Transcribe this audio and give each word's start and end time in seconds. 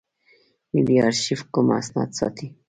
ملي 0.73 0.95
آرشیف 1.07 1.41
کوم 1.53 1.67
اسناد 1.79 2.09
ساتي؟ 2.19 2.45